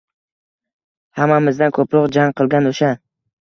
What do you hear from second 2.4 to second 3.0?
qilgan o’sha